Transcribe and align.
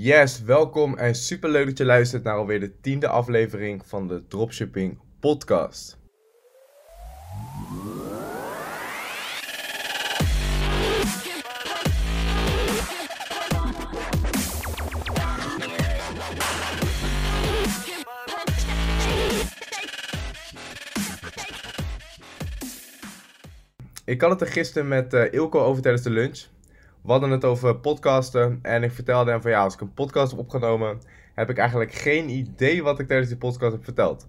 Yes, 0.00 0.42
welkom 0.42 0.96
en 0.96 1.14
super 1.14 1.50
leuk 1.50 1.66
dat 1.66 1.78
je 1.78 1.84
luistert 1.84 2.22
naar 2.22 2.36
alweer 2.36 2.60
de 2.60 2.80
tiende 2.80 3.08
aflevering 3.08 3.86
van 3.86 4.08
de 4.08 4.26
Dropshipping 4.26 4.98
Podcast. 5.20 5.98
Ik 24.04 24.20
had 24.20 24.30
het 24.30 24.40
er 24.40 24.46
gisteren 24.46 24.88
met 24.88 25.14
uh, 25.14 25.32
Ilko 25.32 25.60
over 25.60 25.82
tijdens 25.82 26.04
de 26.04 26.10
lunch. 26.10 26.46
We 27.08 27.14
hadden 27.14 27.32
het 27.32 27.44
over 27.44 27.76
podcasten 27.76 28.58
en 28.62 28.82
ik 28.82 28.92
vertelde 28.92 29.30
hem 29.30 29.40
van 29.40 29.50
ja, 29.50 29.62
als 29.62 29.74
ik 29.74 29.80
een 29.80 29.94
podcast 29.94 30.30
heb 30.30 30.40
opgenomen, 30.40 31.00
heb 31.34 31.50
ik 31.50 31.58
eigenlijk 31.58 31.92
geen 31.92 32.28
idee 32.28 32.82
wat 32.82 32.98
ik 32.98 33.06
tijdens 33.06 33.28
die 33.28 33.38
podcast 33.38 33.72
heb 33.72 33.84
verteld. 33.84 34.26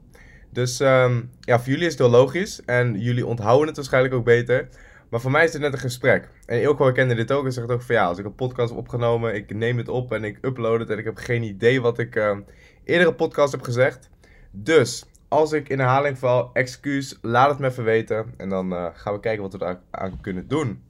Dus 0.49 0.79
um, 0.79 1.29
ja, 1.39 1.59
voor 1.59 1.67
jullie 1.67 1.85
is 1.85 1.91
het 1.91 2.01
heel 2.01 2.09
logisch 2.09 2.65
en 2.65 2.99
jullie 2.99 3.25
onthouden 3.25 3.67
het 3.67 3.75
waarschijnlijk 3.75 4.13
ook 4.13 4.23
beter. 4.23 4.69
Maar 5.09 5.19
voor 5.19 5.31
mij 5.31 5.43
is 5.43 5.53
het 5.53 5.61
net 5.61 5.73
een 5.73 5.79
gesprek. 5.79 6.29
En 6.45 6.61
Ilko 6.61 6.83
herkende 6.83 7.15
dit 7.15 7.31
ook 7.31 7.45
en 7.45 7.51
zegt 7.51 7.69
ook 7.69 7.81
van 7.81 7.95
ja, 7.95 8.05
als 8.05 8.17
ik 8.17 8.25
een 8.25 8.35
podcast 8.35 8.69
heb 8.69 8.79
opgenomen, 8.79 9.35
ik 9.35 9.53
neem 9.53 9.77
het 9.77 9.87
op 9.87 10.11
en 10.11 10.23
ik 10.23 10.37
upload 10.41 10.79
het 10.79 10.89
en 10.89 10.97
ik 10.97 11.05
heb 11.05 11.17
geen 11.17 11.43
idee 11.43 11.81
wat 11.81 11.99
ik 11.99 12.15
uh, 12.15 12.37
eerdere 12.83 13.13
podcast 13.13 13.51
heb 13.51 13.61
gezegd. 13.61 14.09
Dus 14.51 15.05
als 15.27 15.51
ik 15.51 15.69
in 15.69 15.79
herhaling 15.79 16.17
val, 16.17 16.49
excuus, 16.53 17.17
laat 17.21 17.49
het 17.49 17.59
me 17.59 17.67
even 17.67 17.83
weten. 17.83 18.33
En 18.37 18.49
dan 18.49 18.73
uh, 18.73 18.85
gaan 18.93 19.13
we 19.13 19.19
kijken 19.19 19.41
wat 19.41 19.53
we 19.53 19.77
eraan 19.91 20.21
kunnen 20.21 20.47
doen. 20.47 20.83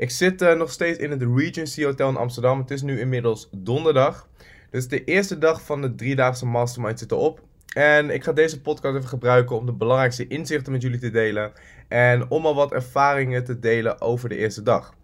Ik 0.00 0.10
zit 0.10 0.42
uh, 0.42 0.52
nog 0.52 0.70
steeds 0.70 0.98
in 0.98 1.10
het 1.10 1.22
Regency 1.22 1.84
Hotel 1.84 2.08
in 2.08 2.16
Amsterdam. 2.16 2.58
Het 2.58 2.70
is 2.70 2.82
nu 2.82 3.00
inmiddels 3.00 3.48
donderdag. 3.52 4.28
Dus 4.70 4.88
de 4.88 5.04
eerste 5.04 5.38
dag 5.38 5.62
van 5.62 5.80
de 5.80 5.94
driedaagse 5.94 6.46
mastermind 6.46 6.98
zit 6.98 7.10
erop. 7.10 7.40
En 7.74 8.10
ik 8.10 8.24
ga 8.24 8.32
deze 8.32 8.60
podcast 8.60 8.96
even 8.96 9.08
gebruiken 9.08 9.56
om 9.56 9.66
de 9.66 9.72
belangrijkste 9.72 10.26
inzichten 10.26 10.72
met 10.72 10.82
jullie 10.82 10.98
te 10.98 11.10
delen. 11.10 11.52
En 11.88 12.30
om 12.30 12.46
al 12.46 12.54
wat 12.54 12.72
ervaringen 12.72 13.44
te 13.44 13.58
delen 13.58 14.00
over 14.00 14.28
de 14.28 14.36
eerste 14.36 14.62
dag. 14.62 14.94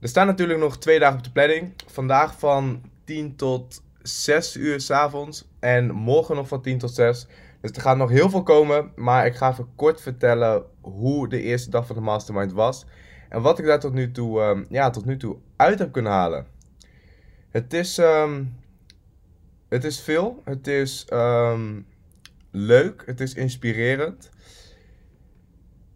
Er 0.00 0.08
staan 0.08 0.26
natuurlijk 0.26 0.60
nog 0.60 0.78
twee 0.78 0.98
dagen 0.98 1.18
op 1.18 1.24
de 1.24 1.32
planning. 1.32 1.72
Vandaag 1.86 2.38
van 2.38 2.82
10 3.04 3.36
tot 3.36 3.82
6 4.02 4.56
uur 4.56 4.80
s 4.80 4.90
avonds. 4.90 5.48
En 5.60 5.90
morgen 5.90 6.36
nog 6.36 6.48
van 6.48 6.62
10 6.62 6.78
tot 6.78 6.94
6. 6.94 7.26
Dus 7.60 7.70
er 7.70 7.82
gaat 7.82 7.96
nog 7.96 8.10
heel 8.10 8.30
veel 8.30 8.42
komen. 8.42 8.92
Maar 8.96 9.26
ik 9.26 9.34
ga 9.34 9.50
even 9.50 9.68
kort 9.76 10.00
vertellen 10.00 10.62
hoe 10.80 11.28
de 11.28 11.42
eerste 11.42 11.70
dag 11.70 11.86
van 11.86 11.96
de 11.96 12.02
mastermind 12.02 12.52
was. 12.52 12.86
En 13.30 13.42
wat 13.42 13.58
ik 13.58 13.64
daar 13.64 13.80
tot 13.80 13.92
nu 13.92 14.10
toe, 14.10 14.40
um, 14.40 14.66
ja, 14.68 14.90
tot 14.90 15.04
nu 15.04 15.16
toe 15.16 15.36
uit 15.56 15.78
heb 15.78 15.92
kunnen 15.92 16.12
halen. 16.12 16.46
Het 17.50 17.74
is, 17.74 17.98
um, 17.98 18.56
het 19.68 19.84
is 19.84 20.00
veel. 20.00 20.42
Het 20.44 20.66
is 20.66 21.06
um, 21.12 21.86
leuk. 22.50 23.02
Het 23.06 23.20
is 23.20 23.34
inspirerend. 23.34 24.30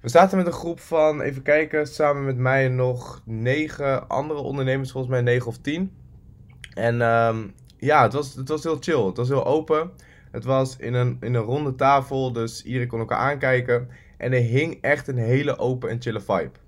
We 0.01 0.09
zaten 0.09 0.37
met 0.37 0.47
een 0.47 0.53
groep 0.53 0.81
van, 0.81 1.21
even 1.21 1.43
kijken, 1.43 1.87
samen 1.87 2.25
met 2.25 2.37
mij 2.37 2.69
nog 2.69 3.23
negen 3.25 4.09
andere 4.09 4.41
ondernemers, 4.41 4.91
volgens 4.91 5.13
mij 5.13 5.23
negen 5.23 5.47
of 5.47 5.59
tien. 5.59 5.93
En 6.75 6.97
ja, 7.77 8.03
het 8.03 8.13
was, 8.13 8.35
het 8.35 8.49
was 8.49 8.63
heel 8.63 8.77
chill. 8.81 9.07
Het 9.07 9.17
was 9.17 9.29
heel 9.29 9.47
open. 9.47 9.91
Het 10.31 10.45
was 10.45 10.77
in 10.77 10.95
een, 10.95 11.17
in 11.21 11.35
een 11.35 11.43
ronde 11.43 11.75
tafel, 11.75 12.33
dus 12.33 12.63
iedereen 12.63 12.89
kon 12.89 12.99
elkaar 12.99 13.19
aankijken. 13.19 13.89
En 14.17 14.33
er 14.33 14.41
hing 14.41 14.79
echt 14.81 15.09
een 15.09 15.19
hele 15.19 15.59
open 15.59 15.91
en 15.91 16.03
chille 16.03 16.21
vibe. 16.21 16.63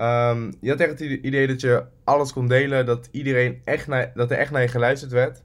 Um, 0.00 0.52
je 0.60 0.70
had 0.70 0.80
echt 0.80 0.90
het 0.90 1.00
idee 1.00 1.46
dat 1.46 1.60
je 1.60 1.84
alles 2.04 2.32
kon 2.32 2.48
delen, 2.48 2.86
dat 2.86 3.08
iedereen 3.10 3.60
echt 3.64 3.86
naar, 3.86 4.12
dat 4.14 4.30
er 4.30 4.36
echt 4.36 4.50
naar 4.50 4.62
je 4.62 4.68
geluisterd 4.68 5.12
werd. 5.12 5.42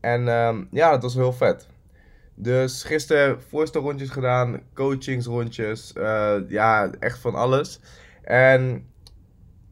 En 0.00 0.28
um, 0.28 0.68
ja, 0.70 0.90
dat 0.90 1.02
was 1.02 1.14
heel 1.14 1.32
vet. 1.32 1.66
Dus 2.34 2.82
gisteren 2.82 3.42
voorstelrondjes 3.42 4.10
gedaan, 4.10 4.60
coachingsrondjes, 4.74 5.92
uh, 5.96 6.34
ja, 6.48 6.90
echt 7.00 7.18
van 7.18 7.34
alles. 7.34 7.80
En 8.22 8.86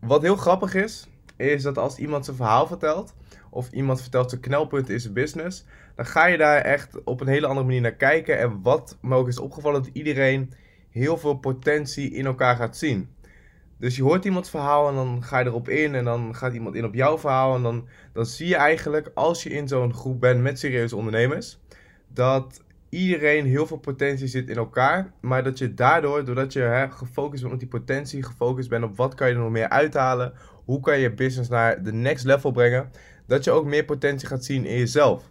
wat 0.00 0.22
heel 0.22 0.36
grappig 0.36 0.74
is, 0.74 1.08
is 1.36 1.62
dat 1.62 1.78
als 1.78 1.98
iemand 1.98 2.24
zijn 2.24 2.36
verhaal 2.36 2.66
vertelt, 2.66 3.14
of 3.50 3.70
iemand 3.70 4.00
vertelt 4.00 4.30
zijn 4.30 4.40
knelpunt 4.40 4.90
in 4.90 5.00
zijn 5.00 5.12
business, 5.12 5.64
dan 5.94 6.06
ga 6.06 6.26
je 6.26 6.36
daar 6.36 6.60
echt 6.60 7.04
op 7.04 7.20
een 7.20 7.28
hele 7.28 7.46
andere 7.46 7.66
manier 7.66 7.80
naar 7.80 7.94
kijken. 7.94 8.38
En 8.38 8.62
wat 8.62 8.98
me 9.00 9.14
ook 9.14 9.28
is 9.28 9.38
opgevallen, 9.38 9.82
dat 9.82 9.90
iedereen 9.92 10.52
heel 10.90 11.16
veel 11.16 11.34
potentie 11.34 12.10
in 12.10 12.26
elkaar 12.26 12.56
gaat 12.56 12.76
zien. 12.76 13.08
Dus 13.78 13.96
je 13.96 14.02
hoort 14.02 14.24
iemands 14.24 14.50
verhaal 14.50 14.88
en 14.88 14.94
dan 14.94 15.22
ga 15.22 15.38
je 15.38 15.44
erop 15.44 15.68
in 15.68 15.94
en 15.94 16.04
dan 16.04 16.34
gaat 16.34 16.54
iemand 16.54 16.74
in 16.74 16.84
op 16.84 16.94
jouw 16.94 17.18
verhaal. 17.18 17.54
En 17.54 17.62
dan, 17.62 17.88
dan 18.12 18.26
zie 18.26 18.48
je 18.48 18.56
eigenlijk, 18.56 19.10
als 19.14 19.42
je 19.42 19.50
in 19.50 19.68
zo'n 19.68 19.94
groep 19.94 20.20
bent 20.20 20.42
met 20.42 20.58
serieuze 20.58 20.96
ondernemers, 20.96 21.58
dat 22.08 22.64
iedereen 22.88 23.46
heel 23.46 23.66
veel 23.66 23.78
potentie 23.78 24.26
zit 24.26 24.48
in 24.48 24.56
elkaar. 24.56 25.12
Maar 25.20 25.44
dat 25.44 25.58
je 25.58 25.74
daardoor, 25.74 26.24
doordat 26.24 26.52
je 26.52 26.88
gefocust 26.90 27.42
bent 27.42 27.54
op 27.54 27.60
die 27.60 27.68
potentie, 27.68 28.22
gefocust 28.22 28.68
bent 28.68 28.84
op 28.84 28.96
wat 28.96 29.14
kan 29.14 29.28
je 29.28 29.34
er 29.34 29.40
nog 29.40 29.50
meer 29.50 29.68
uithalen, 29.68 30.32
hoe 30.64 30.80
kan 30.80 30.94
je 30.94 31.02
je 31.02 31.14
business 31.14 31.48
naar 31.48 31.82
de 31.82 31.92
next 31.92 32.24
level 32.24 32.50
brengen, 32.50 32.90
dat 33.26 33.44
je 33.44 33.50
ook 33.50 33.64
meer 33.64 33.84
potentie 33.84 34.28
gaat 34.28 34.44
zien 34.44 34.64
in 34.64 34.78
jezelf. 34.78 35.30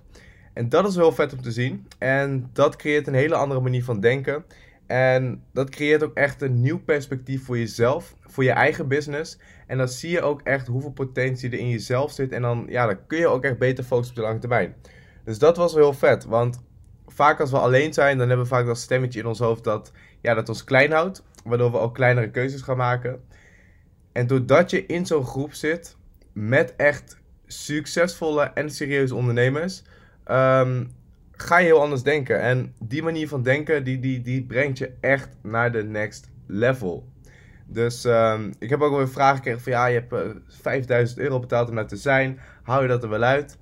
En 0.54 0.70
dat 0.70 0.88
is 0.88 0.96
wel 0.96 1.12
vet 1.12 1.34
om 1.34 1.42
te 1.42 1.52
zien. 1.52 1.88
En 1.98 2.50
dat 2.54 2.76
creëert 2.76 3.08
een 3.08 3.14
hele 3.14 3.36
andere 3.36 3.60
manier 3.60 3.84
van 3.84 4.00
denken. 4.00 4.46
En 4.88 5.44
dat 5.54 5.70
creëert 5.70 6.04
ook 6.04 6.14
echt 6.14 6.42
een 6.42 6.62
nieuw 6.62 6.80
perspectief 6.80 7.46
voor 7.46 7.58
jezelf, 7.58 8.16
voor 8.22 8.44
je 8.44 8.52
eigen 8.52 8.88
business. 8.88 9.38
En 9.68 9.78
dan 9.78 9.88
zie 9.88 10.10
je 10.10 10.22
ook 10.22 10.42
echt 10.42 10.68
hoeveel 10.68 10.92
potentie 10.92 11.50
er 11.50 11.60
in 11.60 11.70
jezelf 11.70 12.12
zit. 12.12 12.32
En 12.32 12.42
dan, 12.42 12.66
ja, 12.70 12.86
dan 12.86 12.98
kun 13.08 13.18
je 13.18 13.28
ook 13.28 13.44
echt 13.44 13.58
beter 13.58 13.84
focussen 13.84 14.16
op 14.16 14.22
de 14.22 14.28
lange 14.28 14.40
termijn. 14.40 14.76
Dus 15.24 15.40
dat 15.40 15.58
was 15.58 15.74
wel 15.74 15.84
heel 15.84 15.94
vet. 15.94 16.26
Want 16.26 16.64
vaak 17.08 17.40
als 17.40 17.52
we 17.52 17.58
alleen 17.58 17.94
zijn, 17.94 18.18
dan 18.18 18.28
hebben 18.28 18.46
we 18.46 18.52
vaak 18.54 18.66
dat 18.66 18.78
stemmetje 18.78 19.20
in 19.20 19.26
ons 19.26 19.40
hoofd 19.40 19.64
dat, 19.64 19.92
ja, 20.22 20.34
dat 20.34 20.50
ons 20.50 20.64
klein 20.64 20.92
houdt. 20.92 21.24
Waardoor 21.44 21.72
we 21.72 21.78
ook 21.78 21.94
kleinere 21.94 22.32
keuzes 22.32 22.62
gaan 22.62 22.78
maken. 22.78 23.24
En 24.12 24.28
doordat 24.28 24.70
je 24.70 24.86
in 24.86 25.06
zo'n 25.06 25.26
groep 25.26 25.54
zit 25.54 25.98
met 26.34 26.76
echt 26.76 27.22
succesvolle 27.46 28.44
en 28.44 28.70
serieuze 28.70 29.16
ondernemers. 29.16 29.84
Um, 30.32 30.92
ga 31.38 31.58
je 31.58 31.66
heel 31.66 31.82
anders 31.82 32.04
denken. 32.04 32.42
En 32.42 32.74
die 32.80 33.04
manier 33.04 33.28
van 33.28 33.44
denken, 33.44 33.84
die, 33.84 34.00
die, 34.00 34.22
die 34.22 34.44
brengt 34.44 34.78
je 34.78 34.92
echt 35.00 35.30
naar 35.42 35.72
de 35.72 35.84
next 35.84 36.30
level. 36.48 37.08
Dus 37.68 38.06
um, 38.06 38.54
ik 38.60 38.70
heb 38.70 38.82
ook 38.82 38.92
wel 38.92 39.02
een 39.02 39.08
vraag 39.08 39.36
gekregen 39.36 39.62
van 39.62 39.72
ja, 39.72 39.86
je 39.86 40.00
hebt 40.00 40.14
uh, 40.14 40.20
eh, 40.20 40.36
5000 40.48 41.20
euro 41.20 41.40
betaald 41.40 41.70
om 41.70 41.76
daar 41.76 41.88
te 41.88 41.96
zijn. 41.96 42.40
Hou 42.64 42.82
je 42.82 42.88
dat 42.88 43.04
er 43.04 43.10
wel 43.10 43.24
uit? 43.24 43.58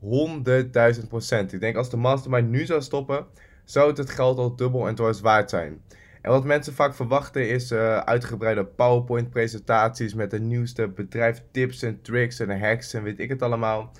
100.000 0.00 1.08
procent. 1.08 1.52
Ik 1.52 1.60
denk 1.60 1.76
als 1.76 1.90
de 1.90 1.96
mastermind 1.96 2.48
nu 2.48 2.64
zou 2.64 2.82
stoppen, 2.82 3.26
zou 3.64 3.88
het 3.88 3.98
het 3.98 4.10
geld 4.10 4.38
al 4.38 4.56
dubbel 4.56 4.88
en 4.88 4.94
dwars 4.94 5.20
waard 5.20 5.50
zijn. 5.50 5.82
En 6.20 6.30
wat 6.30 6.44
mensen 6.44 6.72
vaak 6.72 6.94
verwachten 6.94 7.48
is 7.48 7.72
uh, 7.72 7.98
uitgebreide 7.98 8.64
PowerPoint 8.64 9.30
presentaties 9.30 10.14
met 10.14 10.30
de 10.30 10.40
nieuwste 10.40 10.88
bedrijfstips 10.88 11.82
en 11.82 12.02
tricks 12.02 12.40
en 12.40 12.60
hacks 12.60 12.94
en 12.94 13.02
weet 13.02 13.20
ik 13.20 13.28
het 13.28 13.42
allemaal. 13.42 13.92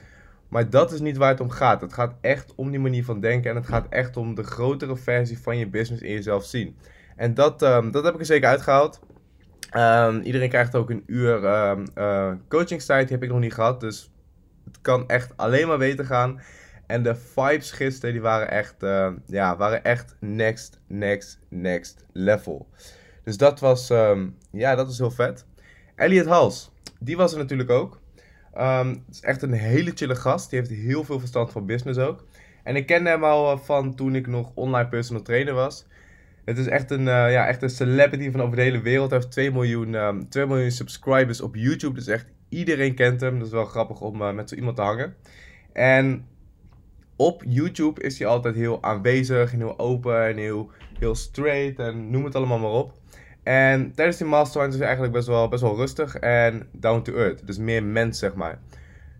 Maar 0.54 0.70
dat 0.70 0.92
is 0.92 1.00
niet 1.00 1.16
waar 1.16 1.30
het 1.30 1.40
om 1.40 1.50
gaat. 1.50 1.80
Het 1.80 1.92
gaat 1.92 2.14
echt 2.20 2.54
om 2.54 2.70
die 2.70 2.80
manier 2.80 3.04
van 3.04 3.20
denken. 3.20 3.50
En 3.50 3.56
het 3.56 3.66
gaat 3.66 3.86
echt 3.88 4.16
om 4.16 4.34
de 4.34 4.42
grotere 4.42 4.96
versie 4.96 5.38
van 5.38 5.58
je 5.58 5.68
business 5.68 6.02
in 6.02 6.12
jezelf 6.12 6.44
zien. 6.44 6.76
En 7.16 7.34
dat, 7.34 7.62
um, 7.62 7.90
dat 7.90 8.04
heb 8.04 8.14
ik 8.14 8.20
er 8.20 8.26
zeker 8.26 8.48
uitgehaald. 8.48 9.00
Um, 9.76 10.20
iedereen 10.20 10.48
krijgt 10.48 10.74
ook 10.74 10.90
een 10.90 11.02
uur 11.06 11.44
um, 11.44 11.84
uh, 11.94 12.32
coachingstijd. 12.48 13.08
Die 13.08 13.16
heb 13.16 13.24
ik 13.26 13.32
nog 13.32 13.40
niet 13.40 13.54
gehad. 13.54 13.80
Dus 13.80 14.12
het 14.64 14.80
kan 14.80 15.08
echt 15.08 15.36
alleen 15.36 15.68
maar 15.68 15.78
beter 15.78 16.04
gaan. 16.04 16.40
En 16.86 17.02
de 17.02 17.14
vibes 17.14 17.70
gisteren 17.70 18.12
die 18.12 18.22
waren 18.22 18.50
echt, 18.50 18.74
ja, 19.26 19.56
waren 19.56 19.84
echt 19.84 20.16
next, 20.20 20.80
next, 20.86 21.40
next 21.48 22.04
level. 22.12 22.68
Dus 23.24 23.36
dat 23.36 23.60
was, 23.60 23.88
ja, 24.50 24.74
dat 24.74 24.86
was 24.86 24.98
heel 24.98 25.10
vet. 25.10 25.46
Elliot 25.94 26.26
Hals, 26.26 26.72
die 27.00 27.16
was 27.16 27.32
er 27.32 27.38
natuurlijk 27.38 27.70
ook. 27.70 28.02
Um, 28.58 28.88
het 28.88 29.14
is 29.14 29.20
echt 29.20 29.42
een 29.42 29.52
hele 29.52 29.92
chille 29.94 30.14
gast. 30.14 30.50
Die 30.50 30.58
heeft 30.58 30.70
heel 30.70 31.04
veel 31.04 31.18
verstand 31.18 31.52
van 31.52 31.66
business 31.66 31.98
ook. 31.98 32.24
En 32.62 32.76
ik 32.76 32.86
kende 32.86 33.10
hem 33.10 33.24
al 33.24 33.52
eh, 33.52 33.58
van 33.58 33.94
toen 33.94 34.14
ik 34.14 34.26
nog 34.26 34.50
online 34.54 34.88
personal 34.88 35.22
trainer 35.22 35.54
was. 35.54 35.86
Het 36.44 36.58
is 36.58 36.66
echt 36.66 36.90
een, 36.90 37.00
uh, 37.00 37.06
ja, 37.06 37.46
echt 37.46 37.62
een 37.62 37.70
celebrity 37.70 38.30
van 38.30 38.42
over 38.42 38.56
de 38.56 38.62
hele 38.62 38.80
wereld. 38.80 39.10
Hij 39.10 39.18
heeft 39.18 39.32
2 39.32 39.50
miljoen, 39.50 39.94
um, 39.94 40.28
2 40.28 40.46
miljoen 40.46 40.70
subscribers 40.70 41.40
op 41.40 41.54
YouTube. 41.54 41.94
Dus 41.94 42.06
echt 42.06 42.26
iedereen 42.48 42.94
kent 42.94 43.20
hem. 43.20 43.38
Dat 43.38 43.46
is 43.46 43.52
wel 43.52 43.64
grappig 43.64 44.00
om 44.00 44.22
uh, 44.22 44.32
met 44.32 44.48
zo 44.48 44.54
iemand 44.54 44.76
te 44.76 44.82
hangen. 44.82 45.14
En 45.72 46.26
op 47.16 47.42
YouTube 47.46 48.02
is 48.02 48.18
hij 48.18 48.28
altijd 48.28 48.54
heel 48.54 48.82
aanwezig 48.82 49.52
en 49.52 49.58
heel 49.58 49.78
open 49.78 50.26
en 50.26 50.36
heel, 50.36 50.70
heel 50.98 51.14
straight 51.14 51.78
en 51.78 52.10
noem 52.10 52.24
het 52.24 52.34
allemaal 52.34 52.58
maar 52.58 52.70
op. 52.70 52.92
En 53.44 53.94
tijdens 53.94 54.16
die 54.16 54.26
mastermind 54.26 54.72
is 54.72 54.78
hij 54.78 54.86
eigenlijk 54.86 55.16
best 55.16 55.28
wel, 55.28 55.48
best 55.48 55.62
wel 55.62 55.76
rustig 55.76 56.16
en 56.16 56.68
down 56.72 57.02
to 57.02 57.14
earth. 57.14 57.46
Dus 57.46 57.58
meer 57.58 57.82
mens, 57.82 58.18
zeg 58.18 58.34
maar. 58.34 58.58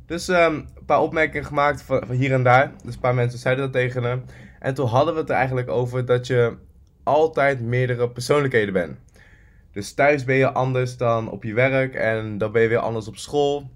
Dus 0.06 0.28
um, 0.28 0.36
een 0.36 0.84
paar 0.86 1.00
opmerkingen 1.00 1.46
gemaakt 1.46 1.82
van, 1.82 2.10
hier 2.10 2.32
en 2.32 2.42
daar. 2.42 2.72
Dus 2.84 2.94
een 2.94 3.00
paar 3.00 3.14
mensen 3.14 3.38
zeiden 3.38 3.64
dat 3.64 3.72
tegen 3.72 4.02
hem. 4.02 4.24
En 4.60 4.74
toen 4.74 4.86
hadden 4.86 5.14
we 5.14 5.20
het 5.20 5.30
er 5.30 5.36
eigenlijk 5.36 5.68
over 5.68 6.04
dat 6.04 6.26
je 6.26 6.56
altijd 7.02 7.60
meerdere 7.60 8.10
persoonlijkheden 8.10 8.72
bent. 8.72 8.98
Dus 9.72 9.92
thuis 9.92 10.24
ben 10.24 10.36
je 10.36 10.52
anders 10.52 10.96
dan 10.96 11.30
op 11.30 11.44
je 11.44 11.54
werk 11.54 11.94
en 11.94 12.38
dan 12.38 12.52
ben 12.52 12.62
je 12.62 12.68
weer 12.68 12.78
anders 12.78 13.08
op 13.08 13.16
school. 13.16 13.70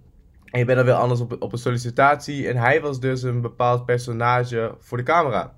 En 0.44 0.58
je 0.58 0.64
bent 0.64 0.76
dan 0.76 0.86
weer 0.86 0.94
anders 0.94 1.20
op, 1.20 1.42
op 1.42 1.52
een 1.52 1.58
sollicitatie. 1.58 2.48
En 2.48 2.56
hij 2.56 2.80
was 2.80 3.00
dus 3.00 3.22
een 3.22 3.40
bepaald 3.40 3.86
personage 3.86 4.74
voor 4.78 4.96
de 4.96 5.02
camera. 5.02 5.54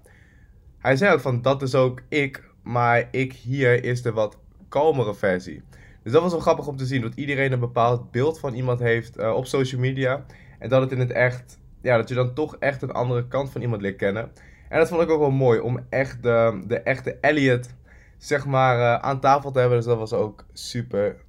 Hij 0.78 0.96
zei 0.96 1.12
ook 1.12 1.20
van, 1.20 1.42
dat 1.42 1.62
is 1.62 1.74
ook 1.74 2.02
ik, 2.08 2.44
maar 2.62 3.08
ik 3.10 3.32
hier 3.32 3.84
is 3.84 4.02
de 4.02 4.12
wat 4.12 4.38
kalmere 4.70 5.14
versie. 5.14 5.62
Dus 6.02 6.12
dat 6.12 6.22
was 6.22 6.30
wel 6.30 6.40
grappig 6.40 6.66
om 6.66 6.76
te 6.76 6.86
zien, 6.86 7.00
dat 7.00 7.14
iedereen 7.14 7.52
een 7.52 7.60
bepaald 7.60 8.10
beeld 8.10 8.38
van 8.38 8.54
iemand 8.54 8.80
heeft 8.80 9.18
uh, 9.18 9.32
op 9.32 9.46
social 9.46 9.80
media. 9.80 10.24
En 10.58 10.68
dat 10.68 10.80
het 10.80 10.92
in 10.92 10.98
het 10.98 11.10
echt, 11.10 11.58
ja, 11.82 11.96
dat 11.96 12.08
je 12.08 12.14
dan 12.14 12.34
toch 12.34 12.56
echt 12.56 12.82
een 12.82 12.92
andere 12.92 13.28
kant 13.28 13.50
van 13.50 13.60
iemand 13.60 13.82
leert 13.82 13.96
kennen. 13.96 14.30
En 14.68 14.78
dat 14.78 14.88
vond 14.88 15.02
ik 15.02 15.10
ook 15.10 15.20
wel 15.20 15.30
mooi, 15.30 15.60
om 15.60 15.86
echt 15.88 16.22
de, 16.22 16.62
de 16.66 16.80
echte 16.80 17.18
Elliot, 17.20 17.74
zeg 18.18 18.46
maar, 18.46 18.78
uh, 18.78 18.94
aan 18.94 19.20
tafel 19.20 19.50
te 19.50 19.58
hebben. 19.58 19.78
Dus 19.78 19.86
dat 19.86 19.98
was 19.98 20.12
ook 20.12 20.44
super 20.52 21.24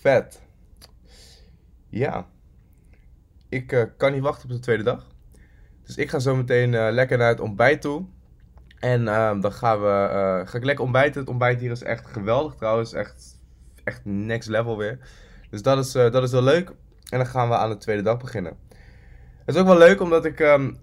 vet. 0.00 0.42
Ja. 1.88 2.26
Ik 3.48 3.72
uh, 3.72 3.84
kan 3.96 4.12
niet 4.12 4.22
wachten 4.22 4.48
op 4.48 4.54
de 4.54 4.60
tweede 4.60 4.82
dag. 4.82 5.06
Dus 5.84 5.96
ik 5.96 6.10
ga 6.10 6.18
zo 6.18 6.36
meteen 6.36 6.92
lekker 6.92 7.18
naar 7.18 7.28
het 7.28 7.40
ontbijt 7.40 7.80
toe. 7.80 8.06
En 8.82 9.02
uh, 9.02 9.40
dan 9.40 9.52
gaan 9.52 9.80
we, 9.80 10.42
ga 10.44 10.58
ik 10.58 10.64
lekker 10.64 10.84
ontbijten. 10.84 11.20
Het 11.20 11.30
ontbijt 11.30 11.60
hier 11.60 11.70
is 11.70 11.82
echt 11.82 12.06
geweldig 12.06 12.54
trouwens. 12.54 12.92
Echt, 12.92 13.40
echt 13.84 14.00
next 14.04 14.48
level 14.48 14.76
weer. 14.76 14.98
Dus 15.50 15.62
dat 15.62 15.78
is, 15.78 15.92
dat 15.92 16.22
is 16.22 16.30
wel 16.30 16.42
leuk. 16.42 16.68
En 17.10 17.18
dan 17.18 17.26
gaan 17.26 17.48
we 17.48 17.56
aan 17.56 17.70
de 17.70 17.76
tweede 17.76 18.02
dag 18.02 18.18
beginnen. 18.18 18.56
Het 19.44 19.54
is 19.54 19.60
ook 19.60 19.66
wel 19.66 19.78
leuk 19.78 20.00
omdat 20.00 20.24
ik 20.24 20.40
um, 20.40 20.78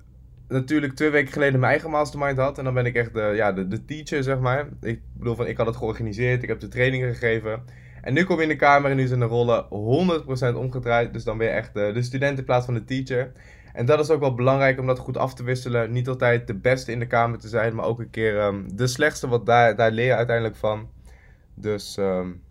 natuurlijk 0.48 0.94
twee 0.94 1.10
weken 1.10 1.32
geleden 1.32 1.60
mijn 1.60 1.72
eigen 1.72 1.90
mastermind 1.90 2.38
had. 2.38 2.58
En 2.58 2.64
dan 2.64 2.74
ben 2.74 2.86
ik 2.86 2.96
echt 2.96 3.14
de, 3.14 3.32
ja, 3.36 3.52
de, 3.52 3.68
de 3.68 3.86
teacher, 3.86 4.24
zeg 4.24 4.40
maar. 4.40 4.68
Ik 4.82 5.02
bedoel, 5.14 5.36
van, 5.36 5.48
ik 5.48 5.58
had 5.58 5.66
het 5.66 5.76
georganiseerd. 5.76 6.44
Ik 6.44 6.50
heb 6.50 6.60
de 6.60 6.68
trainingen 6.68 7.14
gegeven. 7.14 7.64
En 8.10 8.16
nu 8.16 8.24
kom 8.24 8.36
je 8.38 8.44
in 8.44 8.48
de 8.48 8.56
kamer 8.56 8.92
en 8.92 8.98
nu 8.98 9.08
zijn 9.08 9.20
de 9.20 9.26
rollen 9.26 9.66
100% 10.54 10.56
omgedraaid. 10.56 11.14
Dus 11.14 11.24
dan 11.24 11.38
je 11.38 11.48
echt 11.48 11.74
de, 11.74 11.92
de 11.94 12.02
student 12.02 12.38
in 12.38 12.44
plaats 12.44 12.66
van 12.66 12.74
de 12.74 12.84
teacher. 12.84 13.32
En 13.74 13.86
dat 13.86 14.00
is 14.00 14.10
ook 14.10 14.20
wel 14.20 14.34
belangrijk 14.34 14.80
om 14.80 14.88
dat 14.88 15.00
goed 15.00 15.18
af 15.18 15.34
te 15.34 15.44
wisselen. 15.44 15.92
Niet 15.92 16.08
altijd 16.08 16.48
de 16.48 16.54
beste 16.56 16.92
in 16.92 17.00
de 17.00 17.08
kamer 17.08 17.40
te 17.40 17.48
zijn, 17.48 17.76
maar 17.76 17.86
ook 17.86 18.00
een 18.00 18.10
keer 18.10 18.44
um, 18.44 18.76
de 18.76 18.88
slechtste. 18.88 19.28
Want 19.28 19.46
daar, 19.46 19.76
daar 19.76 19.92
leer 19.92 20.06
je 20.06 20.16
uiteindelijk 20.16 20.56
van. 20.56 20.90
Dus 21.54 21.98
um, 21.98 22.42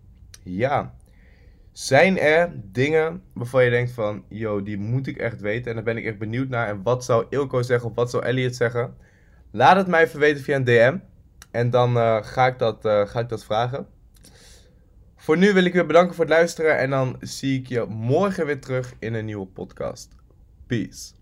ja. 0.43 0.93
Zijn 1.71 2.19
er 2.19 2.51
dingen 2.63 3.21
waarvan 3.33 3.63
je 3.63 3.69
denkt 3.69 3.91
van, 3.91 4.23
yo, 4.27 4.63
die 4.63 4.77
moet 4.77 5.07
ik 5.07 5.17
echt 5.17 5.41
weten. 5.41 5.69
En 5.69 5.75
daar 5.75 5.93
ben 5.93 5.97
ik 5.97 6.05
echt 6.05 6.19
benieuwd 6.19 6.49
naar. 6.49 6.67
En 6.67 6.83
wat 6.83 7.05
zou 7.05 7.25
Ilko 7.29 7.61
zeggen 7.61 7.89
of 7.89 7.95
wat 7.95 8.09
zou 8.09 8.23
Elliot 8.23 8.55
zeggen? 8.55 8.95
Laat 9.51 9.75
het 9.75 9.87
mij 9.87 10.03
even 10.03 10.19
weten 10.19 10.43
via 10.43 10.55
een 10.55 10.63
DM. 10.63 10.97
En 11.51 11.69
dan 11.69 11.97
uh, 11.97 12.23
ga, 12.23 12.47
ik 12.47 12.59
dat, 12.59 12.85
uh, 12.85 13.05
ga 13.05 13.19
ik 13.19 13.29
dat 13.29 13.43
vragen. 13.43 13.87
Voor 15.21 15.37
nu 15.37 15.53
wil 15.53 15.63
ik 15.63 15.73
je 15.73 15.85
bedanken 15.85 16.15
voor 16.15 16.25
het 16.25 16.33
luisteren 16.33 16.77
en 16.77 16.89
dan 16.89 17.17
zie 17.19 17.59
ik 17.59 17.67
je 17.67 17.85
morgen 17.89 18.45
weer 18.45 18.61
terug 18.61 18.93
in 18.99 19.13
een 19.13 19.25
nieuwe 19.25 19.45
podcast. 19.45 20.15
Peace. 20.67 21.18